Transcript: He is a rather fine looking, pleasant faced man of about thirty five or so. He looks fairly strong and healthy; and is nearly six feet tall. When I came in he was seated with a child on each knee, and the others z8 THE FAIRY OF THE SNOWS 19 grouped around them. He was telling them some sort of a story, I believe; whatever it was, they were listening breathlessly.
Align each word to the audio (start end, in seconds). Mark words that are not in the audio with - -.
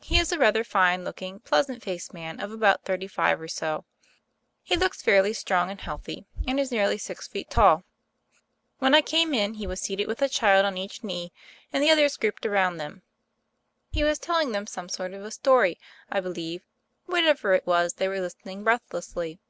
He 0.00 0.18
is 0.18 0.32
a 0.32 0.38
rather 0.38 0.64
fine 0.64 1.04
looking, 1.04 1.38
pleasant 1.40 1.82
faced 1.82 2.14
man 2.14 2.40
of 2.40 2.50
about 2.50 2.84
thirty 2.86 3.06
five 3.06 3.38
or 3.38 3.46
so. 3.46 3.84
He 4.62 4.74
looks 4.74 5.02
fairly 5.02 5.34
strong 5.34 5.70
and 5.70 5.78
healthy; 5.78 6.24
and 6.48 6.58
is 6.58 6.70
nearly 6.70 6.96
six 6.96 7.28
feet 7.28 7.50
tall. 7.50 7.84
When 8.78 8.94
I 8.94 9.02
came 9.02 9.34
in 9.34 9.52
he 9.52 9.66
was 9.66 9.82
seated 9.82 10.06
with 10.08 10.22
a 10.22 10.30
child 10.30 10.64
on 10.64 10.78
each 10.78 11.04
knee, 11.04 11.30
and 11.74 11.82
the 11.84 11.90
others 11.90 12.16
z8 12.16 12.20
THE 12.20 12.22
FAIRY 12.22 12.28
OF 12.28 12.40
THE 12.40 12.40
SNOWS 12.40 12.40
19 12.40 12.40
grouped 12.40 12.46
around 12.46 12.76
them. 12.94 13.02
He 13.90 14.04
was 14.04 14.18
telling 14.18 14.52
them 14.52 14.66
some 14.66 14.88
sort 14.88 15.12
of 15.12 15.22
a 15.26 15.30
story, 15.30 15.78
I 16.10 16.20
believe; 16.20 16.64
whatever 17.04 17.52
it 17.52 17.66
was, 17.66 17.92
they 17.92 18.08
were 18.08 18.20
listening 18.22 18.64
breathlessly. 18.64 19.40